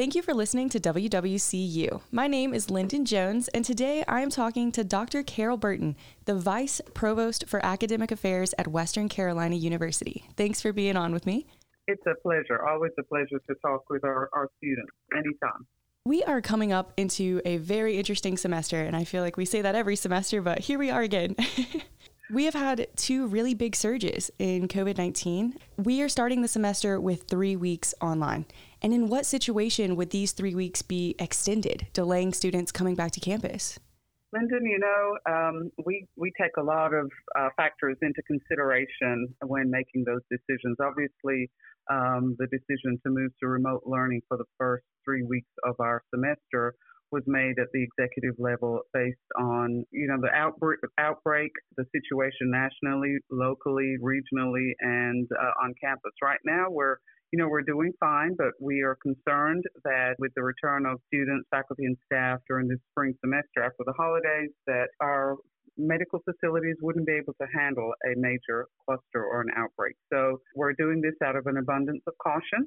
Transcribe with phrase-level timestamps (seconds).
[0.00, 2.00] Thank you for listening to WWCU.
[2.10, 5.22] My name is Lyndon Jones, and today I am talking to Dr.
[5.22, 10.24] Carol Burton, the Vice Provost for Academic Affairs at Western Carolina University.
[10.38, 11.46] Thanks for being on with me.
[11.86, 12.66] It's a pleasure.
[12.66, 15.66] Always a pleasure to talk with our, our students anytime.
[16.06, 19.60] We are coming up into a very interesting semester, and I feel like we say
[19.60, 21.36] that every semester, but here we are again.
[22.32, 25.58] we have had two really big surges in COVID 19.
[25.76, 28.46] We are starting the semester with three weeks online.
[28.82, 33.20] And in what situation would these three weeks be extended, delaying students coming back to
[33.20, 33.78] campus?
[34.32, 39.70] Lyndon, you know, um, we, we take a lot of uh, factors into consideration when
[39.70, 40.76] making those decisions.
[40.80, 41.50] Obviously,
[41.90, 46.02] um, the decision to move to remote learning for the first three weeks of our
[46.14, 46.74] semester
[47.10, 52.52] was made at the executive level based on, you know, the outbreak, outbreak the situation
[52.52, 56.12] nationally, locally, regionally, and uh, on campus.
[56.22, 56.98] Right now, we're
[57.32, 61.46] you know, we're doing fine, but we are concerned that with the return of students,
[61.50, 65.36] faculty, and staff during this spring semester after the holidays, that our
[65.78, 69.94] medical facilities wouldn't be able to handle a major cluster or an outbreak.
[70.12, 72.66] So we're doing this out of an abundance of caution.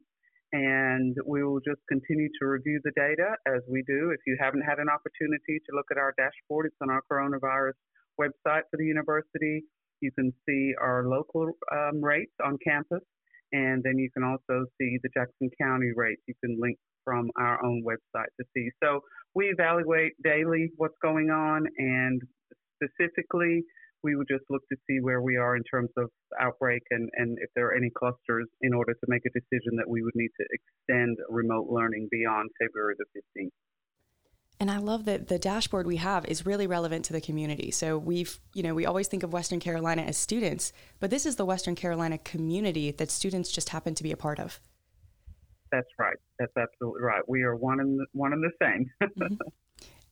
[0.53, 4.11] And we will just continue to review the data as we do.
[4.13, 7.73] If you haven't had an opportunity to look at our dashboard, it's on our coronavirus
[8.21, 9.65] website for the university.
[9.99, 13.01] You can see our local um, rates on campus
[13.53, 16.21] and then you can also see the Jackson County rates.
[16.27, 18.69] You can link from our own website to see.
[18.83, 18.99] So
[19.35, 22.21] we evaluate daily what's going on, and
[22.75, 23.63] specifically,
[24.03, 26.09] we would just look to see where we are in terms of
[26.39, 29.87] outbreak and, and if there are any clusters in order to make a decision that
[29.87, 33.49] we would need to extend remote learning beyond February the 15th.
[34.63, 37.69] And I love that the dashboard we have is really relevant to the community.
[37.69, 41.35] So we've, you know, we always think of Western Carolina as students, but this is
[41.35, 44.61] the Western Carolina community that students just happen to be a part of.
[45.69, 46.15] That's right.
[46.39, 47.27] That's absolutely right.
[47.27, 48.89] We are one and the, one and the same.
[49.03, 49.35] mm-hmm.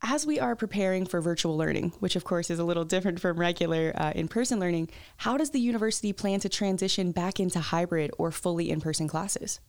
[0.01, 3.39] As we are preparing for virtual learning, which of course is a little different from
[3.39, 8.11] regular uh, in person learning, how does the university plan to transition back into hybrid
[8.17, 9.61] or fully in person classes?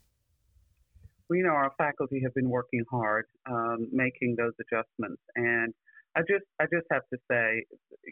[1.33, 5.73] We know our faculty have been working hard um, making those adjustments, and
[6.15, 7.65] I just I just have to say,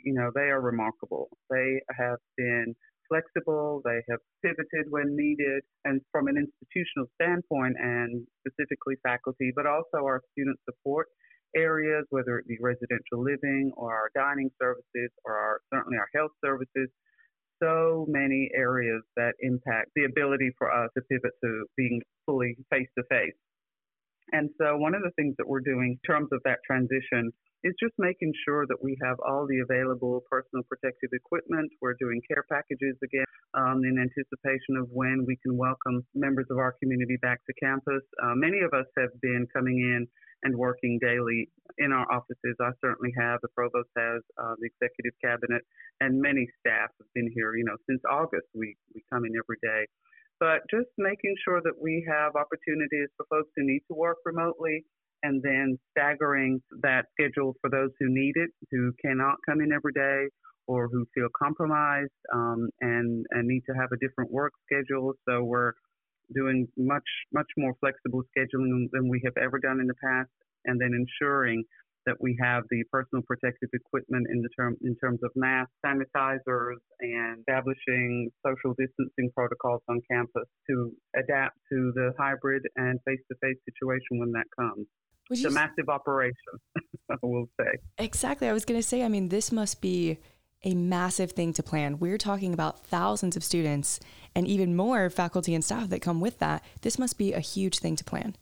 [0.05, 1.29] you know, they are remarkable.
[1.51, 2.75] They have been
[3.11, 3.83] flexible.
[3.85, 10.01] They have pivoted when needed, and from an institutional standpoint, and specifically faculty, but also
[10.01, 11.09] our student support
[11.55, 16.31] areas, whether it be residential living or our dining services or our, certainly our health
[16.43, 16.89] services
[17.63, 22.89] so many areas that impact the ability for us to pivot to being fully face
[22.99, 23.37] to face.
[24.33, 27.33] And so, one of the things that we're doing in terms of that transition
[27.63, 31.71] is just making sure that we have all the available personal protective equipment.
[31.83, 36.59] We're doing care packages again um, in anticipation of when we can welcome members of
[36.59, 38.03] our community back to campus.
[38.23, 40.07] Uh, many of us have been coming in
[40.43, 42.57] and working daily in our offices.
[42.61, 43.41] I certainly have.
[43.43, 45.63] The provost has, uh, the executive cabinet,
[46.01, 47.57] and many staff have been here.
[47.57, 49.87] You know, since August, we we come in every day.
[50.39, 54.85] But just making sure that we have opportunities for folks who need to work remotely,
[55.23, 59.93] and then staggering that schedule for those who need it, who cannot come in every
[59.93, 60.29] day,
[60.67, 65.13] or who feel compromised um, and and need to have a different work schedule.
[65.29, 65.73] So we're
[66.35, 70.31] doing much, much more flexible scheduling than we have ever done in the past,
[70.65, 71.65] and then ensuring
[72.07, 76.81] that we have the personal protective equipment in the term in terms of masks, sanitizers,
[77.01, 84.19] and establishing social distancing protocols on campus to adapt to the hybrid and face-to-face situation
[84.19, 84.87] when that comes.
[85.31, 86.35] It's a massive operation,
[87.11, 87.71] I will say.
[87.99, 88.49] Exactly.
[88.49, 89.05] I was going to say.
[89.05, 90.19] I mean, this must be
[90.65, 91.99] a massive thing to plan.
[91.99, 94.01] We're talking about thousands of students
[94.35, 96.63] and even more faculty and staff that come with that.
[96.83, 98.37] This must be a huge thing to plan.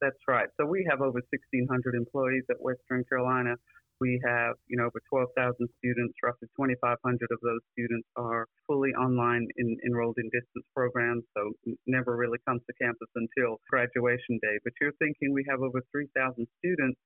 [0.00, 0.48] That's right.
[0.60, 3.56] So we have over 1,600 employees at Western Carolina.
[4.00, 5.34] We have, you know, over 12,000
[5.78, 6.14] students.
[6.22, 11.50] Roughly 2,500 of those students are fully online in, enrolled in distance programs, so
[11.86, 14.54] never really comes to campus until graduation day.
[14.62, 16.98] But you're thinking we have over 3,000 students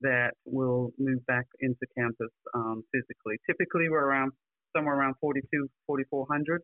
[0.00, 3.38] that will move back into campus um, physically.
[3.46, 4.32] Typically, we're around
[4.74, 6.62] somewhere around 42, 4,400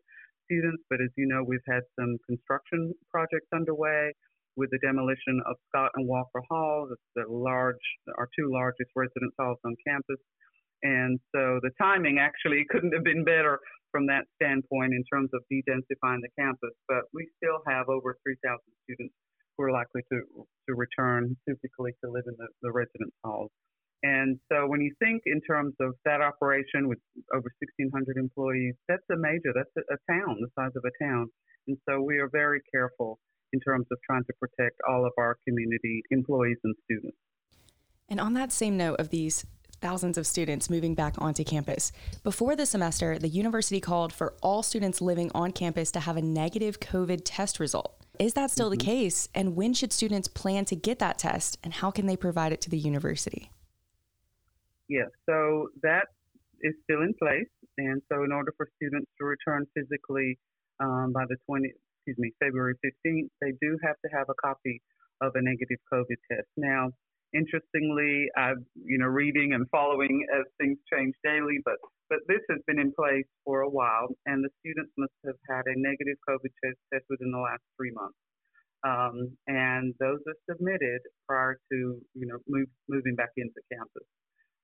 [0.49, 4.11] students, but as you know, we've had some construction projects underway
[4.57, 7.85] with the demolition of Scott and Walker Hall, the large,
[8.17, 10.19] our two largest residence halls on campus.
[10.81, 13.59] And so the timing actually couldn't have been better
[13.91, 16.73] from that standpoint in terms of de-densifying the campus.
[16.87, 19.13] But we still have over 3,000 students
[19.57, 20.17] who are likely to,
[20.67, 23.51] to return physically to live in the, the residence halls.
[24.03, 26.99] And so when you think in terms of that operation with
[27.33, 31.27] over 1,600 employees, that's a major, that's a, a town, the size of a town.
[31.67, 33.19] And so we are very careful
[33.51, 37.17] in terms of trying to protect all of our community employees and students.
[38.07, 39.45] And on that same note of these
[39.81, 41.91] thousands of students moving back onto campus.
[42.23, 46.21] Before the semester, the university called for all students living on campus to have a
[46.21, 47.95] negative COVID test result.
[48.19, 48.77] Is that still mm-hmm.
[48.77, 49.29] the case?
[49.33, 51.57] And when should students plan to get that test?
[51.63, 53.51] And how can they provide it to the university?
[54.89, 56.07] Yes, so that
[56.61, 57.49] is still in place.
[57.77, 60.37] And so, in order for students to return physically
[60.81, 64.81] um, by the 20, excuse me, February 15th, they do have to have a copy
[65.21, 66.49] of a negative COVID test.
[66.57, 66.89] Now,
[67.33, 71.75] interestingly, I'm you know reading and following as things change daily, but
[72.09, 75.63] but this has been in place for a while, and the students must have had
[75.67, 78.17] a negative COVID test within the last three months.
[78.81, 81.77] Um, and those are submitted prior to
[82.15, 84.07] you know move, moving back into campus.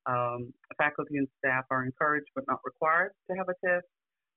[0.07, 3.88] Um, faculty and staff are encouraged but not required to have a test,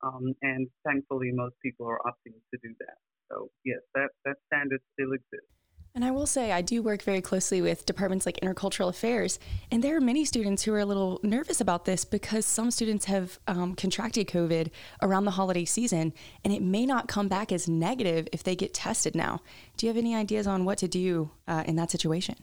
[0.02, 2.96] um, and thankfully most people are opting to do that.
[3.30, 5.52] So yes, that that standard still exists.
[5.94, 9.38] And I will say, I do work very closely with departments like intercultural affairs,
[9.70, 13.06] and there are many students who are a little nervous about this because some students
[13.06, 14.70] have um, contracted COVID
[15.02, 16.12] around the holiday season,
[16.44, 19.40] and it may not come back as negative if they get tested now.
[19.76, 22.36] Do you have any ideas on what to do uh, in that situation?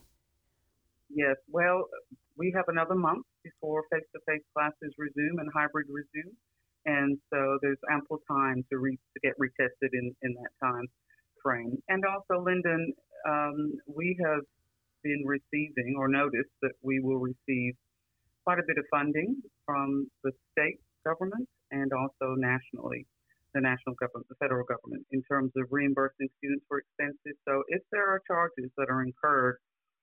[1.10, 1.86] Yes, well,
[2.38, 6.36] we have another month before face to face classes resume and hybrid resume.
[6.86, 10.86] And so there's ample time to, re- to get retested in, in that time
[11.42, 11.82] frame.
[11.90, 12.94] And also, Lyndon,
[13.28, 14.42] um, we have
[15.04, 17.74] been receiving or noticed that we will receive
[18.44, 23.06] quite a bit of funding from the state government and also nationally,
[23.54, 27.38] the national government, the federal government, in terms of reimbursing students for expenses.
[27.48, 29.58] So if there are charges that are incurred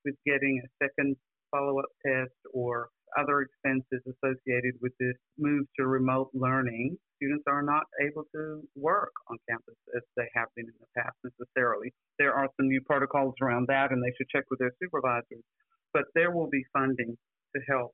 [0.05, 1.17] with getting a second
[1.53, 2.89] follow up test or
[3.19, 9.13] other expenses associated with this move to remote learning, students are not able to work
[9.31, 11.93] on campus as they have been in the past necessarily.
[12.19, 15.45] There are some new protocols around that, and they should check with their supervisors.
[15.93, 17.17] But there will be funding
[17.55, 17.93] to help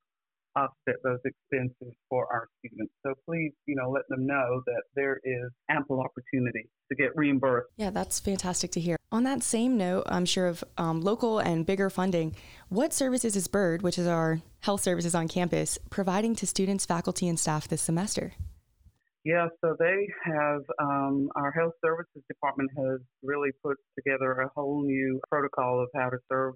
[0.56, 2.92] offset those expenses for our students.
[3.04, 7.68] So please, you know, let them know that there is ample opportunity to get reimbursed.
[7.76, 8.96] Yeah, that's fantastic to hear.
[9.10, 12.34] On that same note, I'm sure of um, local and bigger funding.
[12.68, 17.28] What services is BIRD, which is our health services on campus, providing to students, faculty,
[17.28, 18.32] and staff this semester?
[19.24, 24.82] Yeah, so they have, um, our health services department has really put together a whole
[24.82, 26.54] new protocol of how to serve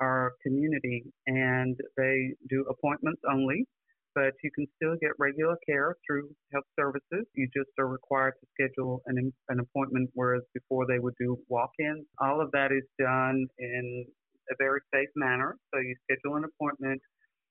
[0.00, 3.66] our community, and they do appointments only,
[4.14, 7.26] but you can still get regular care through health services.
[7.34, 11.70] You just are required to schedule an, an appointment, whereas before they would do walk
[11.78, 12.06] ins.
[12.20, 14.04] All of that is done in
[14.50, 15.56] a very safe manner.
[15.72, 17.00] So you schedule an appointment,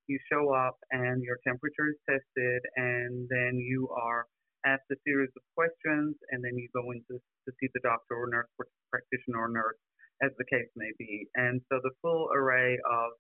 [0.08, 4.26] you show up, and your temperature is tested, and then you are
[4.66, 8.16] asked a series of questions, and then you go in to, to see the doctor
[8.16, 8.48] or nurse
[8.92, 9.80] practitioner or nurse
[10.24, 11.28] as the case may be.
[11.36, 13.12] And so the full array of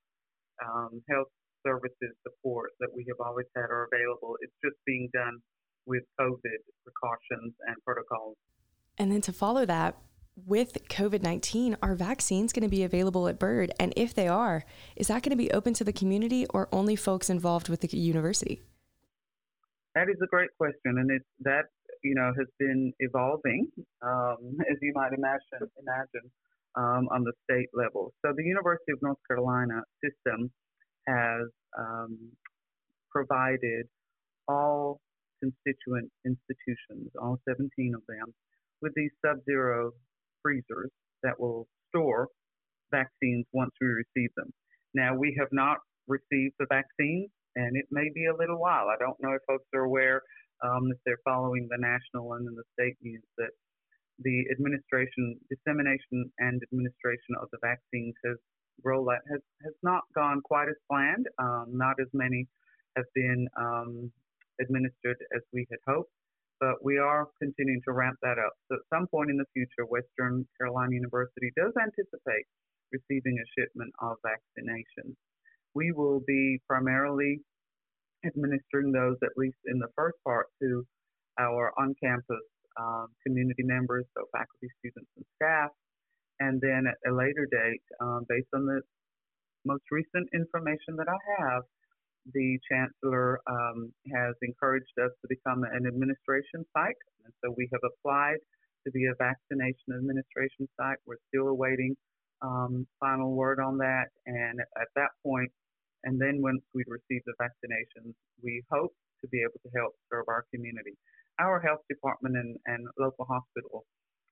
[0.64, 1.28] um, health
[1.66, 4.38] services support that we have always had are available.
[4.42, 5.40] It's just being done
[5.86, 8.38] with COVID precautions and protocols.
[8.98, 9.98] And then to follow that,
[10.36, 13.72] with COVID 19, are vaccines going to be available at BIRD?
[13.80, 14.66] And if they are,
[14.96, 17.98] is that going to be open to the community or only folks involved with the
[17.98, 18.62] university?
[19.96, 20.98] That is a great question.
[20.98, 21.66] And it's that,
[22.04, 23.68] you know, has been evolving,
[24.02, 26.32] um, as you might imagine, imagine
[26.76, 28.14] um, on the state level.
[28.26, 30.52] So the University of North Carolina system
[31.08, 32.18] has um,
[33.12, 33.86] provided
[34.48, 35.00] all
[35.42, 38.34] constituent institutions, all 17 of them,
[38.82, 39.92] with these sub-zero
[40.42, 40.90] freezers
[41.22, 42.28] that will store
[42.92, 44.52] vaccines once we receive them.
[44.94, 45.78] Now, we have not
[46.08, 48.88] received the vaccines, and it may be a little while.
[48.90, 50.22] I don't know if folks are aware
[50.64, 53.52] um, if they're following the national and the state news that
[54.20, 58.38] the administration, dissemination and administration of the vaccines has
[58.86, 61.28] rollout has, has not gone quite as planned.
[61.40, 62.48] Um, not as many
[62.96, 64.12] have been um,
[64.62, 66.12] administered as we had hoped,
[66.60, 68.54] but we are continuing to ramp that up.
[68.70, 72.46] So at some point in the future, Western Carolina University does anticipate
[72.92, 75.16] receiving a shipment of vaccinations.
[75.74, 77.42] We will be primarily
[78.26, 80.86] administering those, at least in the first part, to
[81.40, 82.46] our on campus
[82.80, 85.70] um, community members, so faculty, students, and staff.
[86.40, 88.82] And then at a later date, um, based on the
[89.66, 91.64] most recent information that I have,
[92.32, 97.00] the chancellor um, has encouraged us to become an administration site.
[97.26, 98.40] And so we have applied
[98.86, 100.98] to be a vaccination administration site.
[101.06, 101.96] We're still awaiting
[102.42, 104.08] um, final word on that.
[104.26, 105.52] And at that point,
[106.04, 108.14] and then once we receive the vaccinations,
[108.44, 110.96] we hope to be able to help serve our community
[111.40, 113.86] our health department and, and local hospital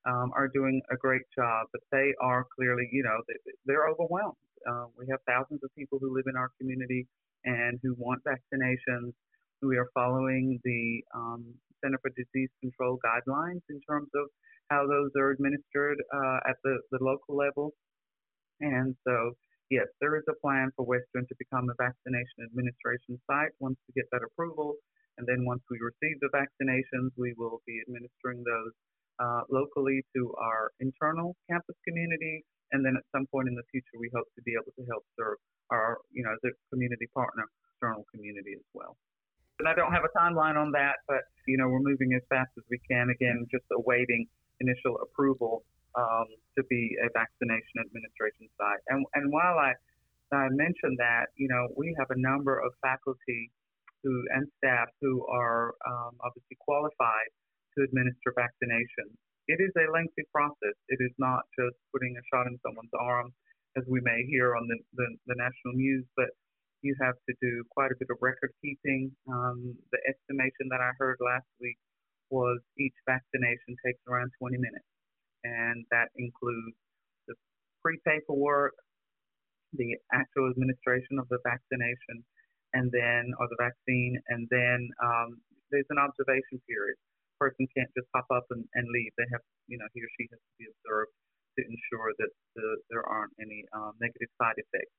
[0.08, 3.17] um, are doing a great job, but they are clearly, you know,
[3.65, 4.38] they're overwhelmed.
[4.67, 7.08] Uh, we have thousands of people who live in our community
[7.46, 9.13] and who want vaccinations.
[9.62, 11.46] We are following the um,
[11.84, 14.27] Center for Disease Control guidelines in terms of
[14.70, 17.74] how those are administered uh, at the, the local level.
[18.62, 19.34] And so,
[19.70, 24.00] yes, there is a plan for Western to become a vaccination administration site once we
[24.00, 24.75] get that approval.
[25.18, 28.74] And then once we receive the vaccinations, we will be administering those
[29.20, 32.44] uh, locally to our internal campus community.
[32.72, 35.03] And then at some point in the future, we hope to be able to help
[35.20, 35.38] serve
[35.70, 38.96] our, you know, the community partner, external community as well.
[39.60, 42.50] And I don't have a timeline on that, but, you know, we're moving as fast
[42.58, 43.12] as we can.
[43.12, 44.25] Again, just awaiting
[44.60, 45.63] initial approval
[45.94, 46.25] um,
[46.58, 48.82] to be a vaccination administration site.
[48.88, 49.75] And, and while I,
[50.34, 53.51] I mentioned that, you know, we have a number of faculty
[54.03, 57.31] who and staff who are um, obviously qualified
[57.77, 59.15] to administer vaccinations.
[59.48, 60.77] It is a lengthy process.
[60.89, 63.34] It is not just putting a shot in someone's arm,
[63.77, 66.29] as we may hear on the, the, the national news, but
[66.81, 69.13] you have to do quite a bit of record keeping.
[69.29, 71.77] Um, the estimation that I heard last week
[72.29, 74.91] was each vaccination takes around 20 minutes,
[75.43, 76.75] and that includes
[77.27, 77.36] the
[77.84, 78.74] pre paperwork,
[79.74, 82.24] the actual administration of the vaccination,
[82.73, 85.39] and then or the vaccine, and then um,
[85.71, 86.95] there's an observation period
[87.41, 89.09] person can't just pop up and, and leave.
[89.17, 91.09] They have, you know, he or she has to be observed
[91.57, 94.93] to ensure that the, there aren't any um, negative side effects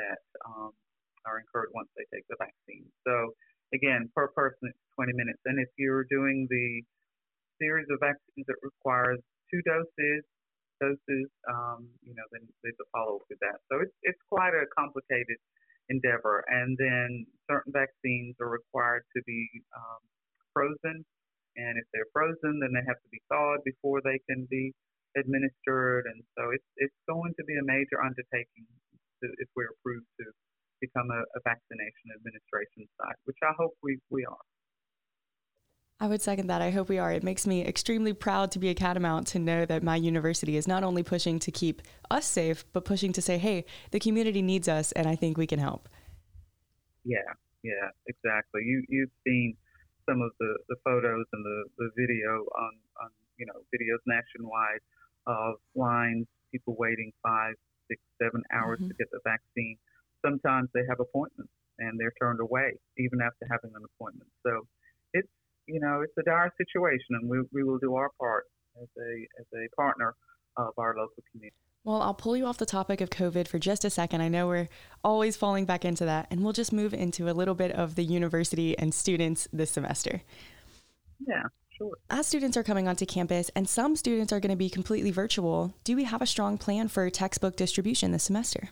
[0.00, 0.72] that um,
[1.28, 2.88] are incurred once they take the vaccine.
[3.04, 3.36] So
[3.76, 5.44] again, per person it's 20 minutes.
[5.44, 6.80] And if you're doing the
[7.60, 9.20] series of vaccines that requires
[9.52, 10.24] two doses,
[10.80, 13.60] doses, um, you know, then there's a follow up with that.
[13.70, 15.38] So it's it's quite a complicated
[15.88, 16.44] endeavor.
[16.48, 20.00] And then certain vaccines are required to be um,
[20.52, 21.04] frozen
[21.56, 24.74] and if they're frozen, then they have to be thawed before they can be
[25.16, 26.06] administered.
[26.10, 28.66] And so it's it's going to be a major undertaking
[29.22, 30.26] to, if we're approved to
[30.82, 34.46] become a, a vaccination administration site, which I hope we, we are.
[36.00, 36.60] I would second that.
[36.60, 37.12] I hope we are.
[37.12, 40.66] It makes me extremely proud to be a Catamount to know that my university is
[40.66, 44.68] not only pushing to keep us safe, but pushing to say, hey, the community needs
[44.68, 45.88] us and I think we can help.
[47.04, 47.18] Yeah,
[47.62, 48.62] yeah, exactly.
[48.64, 49.56] You you've seen
[50.08, 54.80] some of the, the photos and the, the video on, on, you know, videos nationwide
[55.26, 57.54] of lines, people waiting five,
[57.88, 58.88] six, seven hours mm-hmm.
[58.88, 59.78] to get the vaccine.
[60.24, 64.30] Sometimes they have appointments and they're turned away even after having an appointment.
[64.44, 64.66] So
[65.12, 65.28] it's,
[65.66, 68.44] you know, it's a dire situation and we, we will do our part
[68.80, 70.14] as a, as a partner
[70.56, 71.56] of our local community.
[71.84, 74.22] Well, I'll pull you off the topic of COVID for just a second.
[74.22, 74.68] I know we're
[75.02, 78.04] always falling back into that, and we'll just move into a little bit of the
[78.04, 80.22] university and students this semester.
[81.28, 81.42] Yeah,
[81.76, 81.92] sure.
[82.08, 85.74] As students are coming onto campus, and some students are going to be completely virtual,
[85.84, 88.70] do we have a strong plan for textbook distribution this semester?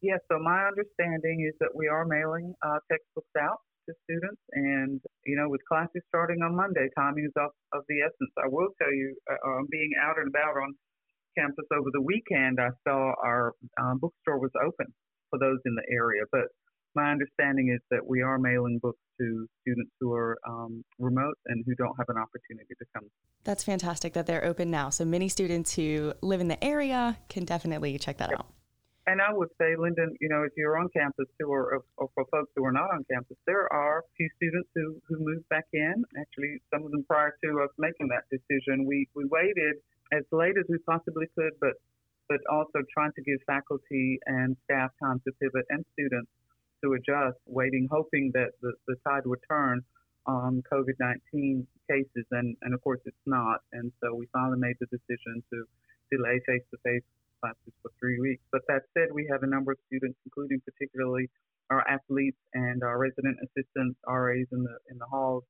[0.00, 5.00] Yes, so my understanding is that we are mailing uh, textbooks out to students, and
[5.26, 8.32] you know, with classes starting on Monday, timing is of, of the essence.
[8.38, 10.74] I will tell you, uh, um, being out and about on
[11.36, 14.86] campus over the weekend, I saw our um, bookstore was open
[15.30, 16.22] for those in the area.
[16.30, 16.48] But
[16.94, 21.64] my understanding is that we are mailing books to students who are um, remote and
[21.66, 23.08] who don't have an opportunity to come.
[23.44, 24.90] That's fantastic that they're open now.
[24.90, 28.46] So many students who live in the area can definitely check that out.
[29.24, 32.50] I would say, Lyndon, you know, if you're on campus too, or, or for folks
[32.54, 36.04] who are not on campus, there are a few students who, who moved back in.
[36.20, 38.86] Actually, some of them prior to us making that decision.
[38.86, 39.76] We, we waited
[40.12, 41.74] as late as we possibly could, but
[42.28, 46.30] but also trying to give faculty and staff time to pivot and students
[46.82, 49.82] to adjust, waiting, hoping that the, the tide would turn
[50.26, 52.26] on COVID 19 cases.
[52.30, 53.60] And, and of course, it's not.
[53.72, 55.64] And so we finally made the decision to
[56.10, 57.04] delay face to face
[57.44, 58.40] classes for three weeks.
[58.52, 61.28] But that said, we have a number of students, including particularly
[61.68, 65.44] our athletes and our resident assistants, RAs in the, in the halls,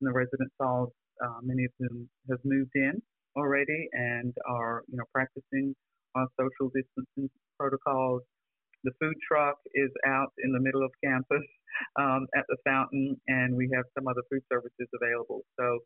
[0.00, 0.88] in the residence halls.
[1.22, 3.00] Uh, many of them have moved in
[3.36, 5.74] already and are you know practicing
[6.16, 8.22] our social distancing protocols.
[8.84, 11.44] The food truck is out in the middle of campus
[12.00, 15.42] um, at the fountain, and we have some other food services available.
[15.58, 15.78] So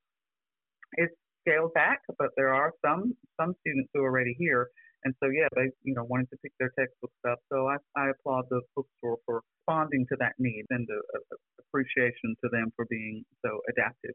[0.94, 1.14] it's
[1.46, 4.68] scaled back, but there are some some students who are already here,
[5.04, 7.38] and so yeah, they you know wanted to pick their textbooks up.
[7.52, 12.36] So I, I applaud the bookstore for responding to that need and the uh, appreciation
[12.42, 14.14] to them for being so adaptive.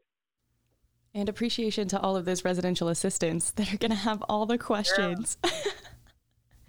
[1.14, 4.58] And appreciation to all of those residential assistants that are going to have all the
[4.58, 5.38] questions.
[5.44, 5.50] Yeah,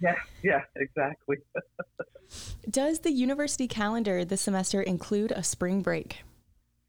[0.00, 1.38] yeah, yeah exactly.
[2.70, 6.22] Does the university calendar this semester include a spring break?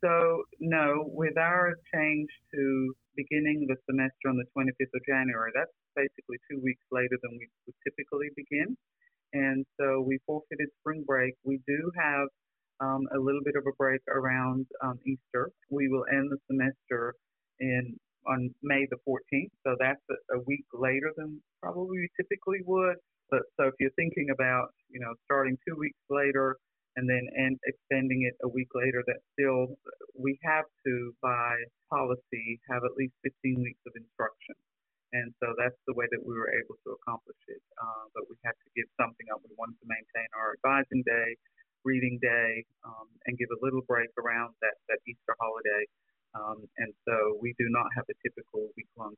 [0.03, 5.51] So, no, with our change to beginning the semester on the 25th of January.
[5.57, 8.77] That's basically two weeks later than we would typically begin.
[9.33, 11.33] And so we forfeited spring break.
[11.43, 12.29] We do have
[12.79, 15.51] um, a little bit of a break around um, Easter.
[15.69, 17.15] We will end the semester
[17.59, 17.97] in
[18.27, 22.97] on May the 14th, so that's a, a week later than probably we typically would.
[23.31, 26.57] But so if you're thinking about, you know, starting two weeks later
[26.97, 29.77] and then and extending it a week later, that still
[30.17, 31.53] we have to by
[31.93, 34.57] policy have at least 15 weeks of instruction.
[35.13, 37.63] And so that's the way that we were able to accomplish it.
[37.79, 39.41] Uh, but we had to give something up.
[39.45, 41.39] We wanted to maintain our advising day,
[41.85, 45.83] reading day, um, and give a little break around that, that Easter holiday.
[46.37, 49.16] Um, and so we do not have a typical week long.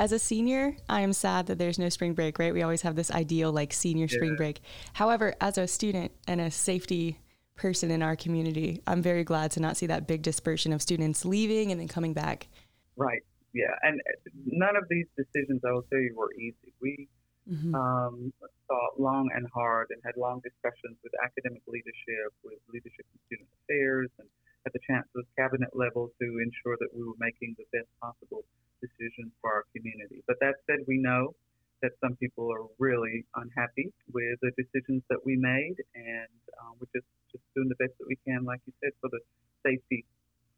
[0.00, 2.54] As a senior, I am sad that there's no spring break, right?
[2.54, 4.16] We always have this ideal like senior yeah.
[4.16, 4.60] spring break.
[4.94, 7.20] However, as a student and a safety
[7.54, 11.24] person in our community, I'm very glad to not see that big dispersion of students
[11.24, 12.48] leaving and then coming back.
[12.96, 14.00] Right yeah, and
[14.46, 16.70] none of these decisions, I will tell you, were easy.
[16.80, 17.08] We
[17.50, 17.74] mm-hmm.
[17.74, 18.32] um,
[18.68, 23.50] thought long and hard and had long discussions with academic leadership, with leadership in student
[23.62, 24.28] affairs, and
[24.66, 28.44] at the chancellor's cabinet level to ensure that we were making the best possible
[28.80, 30.22] decisions for our community.
[30.26, 31.34] But that said, we know
[31.82, 36.28] that some people are really unhappy with the decisions that we made, and
[36.60, 39.20] uh, we're just, just doing the best that we can, like you said, for the
[39.64, 40.04] safety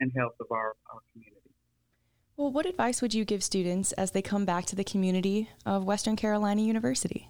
[0.01, 1.39] and health of our, our community.
[2.37, 5.85] Well, what advice would you give students as they come back to the community of
[5.85, 7.29] Western Carolina University?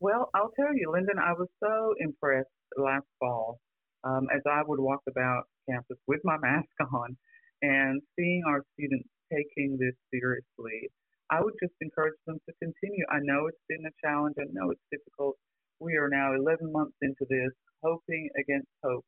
[0.00, 3.60] Well, I'll tell you, Lyndon, I was so impressed last fall
[4.04, 7.16] um, as I would walk about campus with my mask on
[7.62, 10.90] and seeing our students taking this seriously.
[11.30, 13.04] I would just encourage them to continue.
[13.10, 14.36] I know it's been a challenge.
[14.40, 15.36] I know it's difficult.
[15.80, 17.52] We are now 11 months into this,
[17.84, 19.04] hoping against hope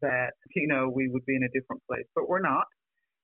[0.00, 2.66] that, you know, we would be in a different place, but we're not.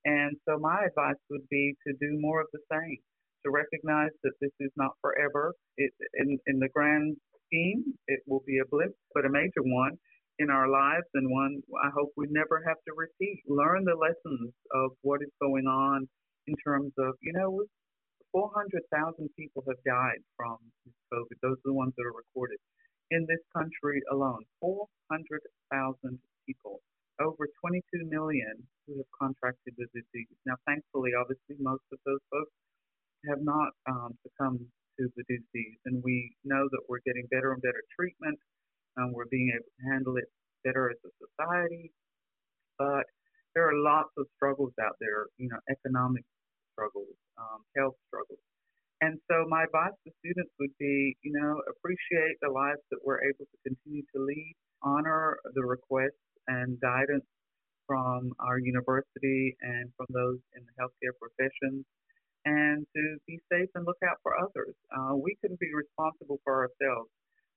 [0.04, 2.98] And so my advice would be to do more of the same,
[3.46, 5.54] to recognize that this is not forever.
[5.76, 9.96] It, in, in the grand scheme, it will be a blip, but a major one
[10.38, 13.42] in our lives and one I hope we never have to repeat.
[13.46, 16.08] Learn the lessons of what is going on
[16.46, 17.62] in terms of, you know,
[18.32, 20.56] 400,000 people have died from
[21.12, 21.36] COVID.
[21.42, 22.58] Those are the ones that are recorded
[23.10, 24.42] in this country alone.
[24.60, 26.80] 400,000 people
[27.20, 30.34] over 22 million who have contracted the disease.
[30.46, 32.54] Now, thankfully, obviously, most of those folks
[33.28, 34.66] have not um, succumbed
[34.98, 38.38] to the disease, and we know that we're getting better and better treatment,
[38.96, 40.28] and we're being able to handle it
[40.64, 41.91] better as a society.
[43.72, 46.24] Are lots of struggles out there, you know, economic
[46.76, 48.44] struggles, um, health struggles.
[49.00, 53.24] And so my advice to students would be, you know, appreciate the lives that we're
[53.24, 54.52] able to continue to lead,
[54.84, 57.24] honor the requests and guidance
[57.88, 61.88] from our university and from those in the healthcare professions,
[62.44, 64.76] and to be safe and look out for others.
[64.92, 67.08] Uh, we can be responsible for ourselves.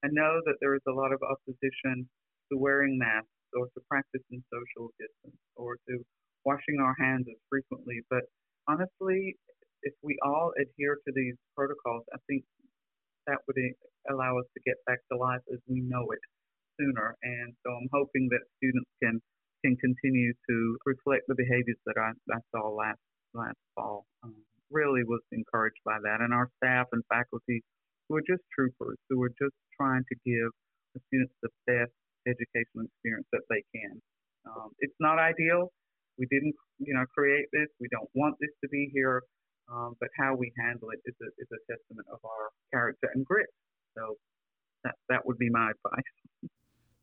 [0.05, 2.07] I know that there is a lot of opposition
[2.47, 6.03] to wearing masks or to practicing social distance or to
[6.45, 8.23] washing our hands as frequently, but
[8.67, 9.35] honestly,
[9.83, 12.43] if we all adhere to these protocols, I think
[13.27, 13.57] that would
[14.09, 16.21] allow us to get back to life as we know it
[16.79, 17.15] sooner.
[17.23, 19.21] And so I'm hoping that students can
[19.63, 23.01] can continue to reflect the behaviors that I, I saw last
[23.33, 24.05] last fall.
[24.23, 24.35] Um,
[24.71, 27.61] really was encouraged by that, and our staff and faculty
[28.09, 30.49] who are just troopers, who are just trying to give
[30.93, 31.93] the students the best
[32.25, 34.01] educational experience that they can.
[34.45, 35.71] Um, it's not ideal.
[36.17, 37.67] We didn't, you know, create this.
[37.79, 39.21] We don't want this to be here.
[39.71, 43.25] Um, but how we handle it is a, is a testament of our character and
[43.25, 43.47] grit.
[43.97, 44.15] So
[44.83, 46.49] that, that would be my advice.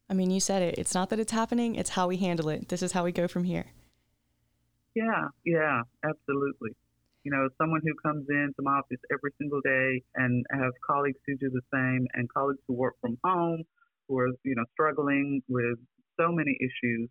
[0.09, 0.77] I mean, you said it.
[0.79, 2.69] It's not that it's happening, it's how we handle it.
[2.69, 3.67] This is how we go from here.
[4.95, 6.71] Yeah, yeah, absolutely.
[7.25, 11.37] You know, someone who comes into my office every single day and have colleagues who
[11.37, 13.65] do the same and colleagues who work from home
[14.09, 15.79] who are, you know, struggling with
[16.21, 17.09] so many issues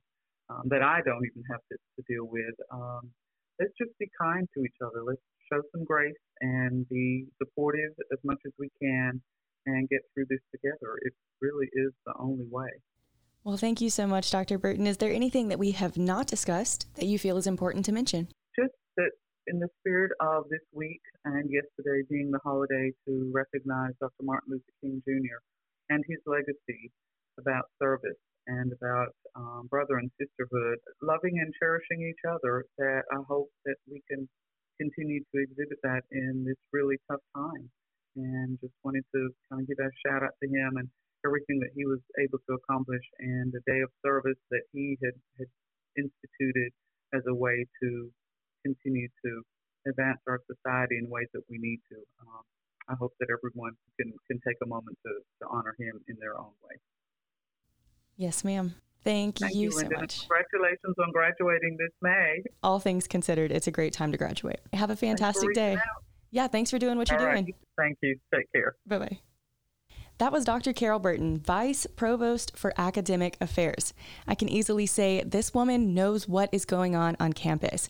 [0.52, 2.56] um, that I don't even have to, to deal with.
[2.72, 3.12] Um,
[3.60, 5.04] let's just be kind to each other.
[5.06, 9.22] Let's show some grace and be supportive as much as we can
[9.66, 10.98] and get through this together.
[11.02, 12.70] It really is the only way.
[13.44, 14.58] Well, thank you so much, Dr.
[14.58, 14.86] Burton.
[14.86, 18.28] Is there anything that we have not discussed that you feel is important to mention?
[18.58, 19.12] Just that
[19.48, 24.24] in the spirit of this week and yesterday being the holiday to recognize Dr.
[24.24, 25.42] Martin Luther King Jr.
[25.90, 26.92] and his legacy
[27.40, 33.26] about service and about um, brother and sisterhood, loving and cherishing each other, that I
[33.28, 34.30] hope that we can
[34.78, 37.70] continue to exhibit that in this really tough time.
[38.16, 40.88] And just wanted to kind of give a shout out to him and
[41.26, 45.16] everything that he was able to accomplish and the day of service that he had,
[45.40, 45.48] had
[45.98, 46.72] instituted
[47.14, 48.12] as a way to
[48.66, 49.32] continue to
[49.88, 51.98] advance our society in ways that we need to.
[52.22, 52.44] Um,
[52.90, 56.38] I hope that everyone can, can take a moment to, to honor him in their
[56.38, 56.76] own way.
[58.18, 58.76] Yes, ma'am.
[59.04, 60.20] Thank, Thank you, you, so much.
[60.20, 62.44] Congratulations on graduating this May.
[62.62, 64.60] All things considered, it's a great time to graduate.
[64.74, 65.74] Have a fantastic day.
[65.74, 65.82] out.
[66.30, 67.46] Yeah, thanks for doing what you're right.
[67.46, 67.54] doing.
[67.78, 68.18] Thank you.
[68.34, 68.76] Take care.
[68.86, 69.20] Bye bye.
[70.22, 70.72] That was Dr.
[70.72, 73.92] Carol Burton, Vice Provost for Academic Affairs.
[74.28, 77.90] I can easily say this woman knows what is going on on campus.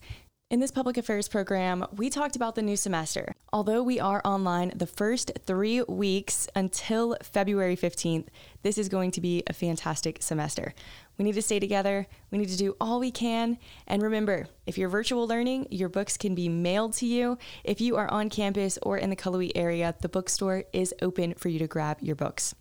[0.52, 3.34] In this public affairs program, we talked about the new semester.
[3.54, 8.26] Although we are online the first three weeks until February 15th,
[8.60, 10.74] this is going to be a fantastic semester.
[11.16, 13.56] We need to stay together, we need to do all we can.
[13.86, 17.38] And remember, if you're virtual learning, your books can be mailed to you.
[17.64, 21.48] If you are on campus or in the Cullowhee area, the bookstore is open for
[21.48, 22.54] you to grab your books.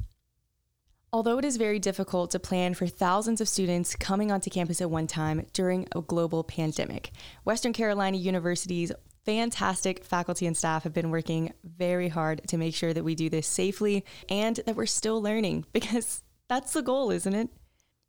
[1.13, 4.89] Although it is very difficult to plan for thousands of students coming onto campus at
[4.89, 7.12] one time during a global pandemic,
[7.43, 8.93] Western Carolina University's
[9.26, 13.30] fantastic faculty and staff have been working very hard to make sure that we do
[13.30, 17.50] this safely and that we're still learning because that's the goal, isn't it?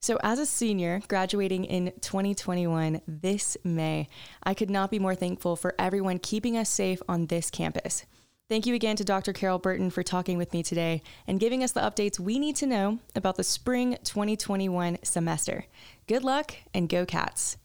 [0.00, 4.08] So, as a senior graduating in 2021 this May,
[4.44, 8.04] I could not be more thankful for everyone keeping us safe on this campus.
[8.52, 9.32] Thank you again to Dr.
[9.32, 12.66] Carol Burton for talking with me today and giving us the updates we need to
[12.66, 15.64] know about the spring 2021 semester.
[16.06, 17.56] Good luck and go Cats.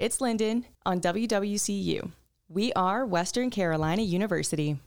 [0.00, 2.10] It's Lyndon on WWCU.
[2.48, 4.80] We are Western Carolina University.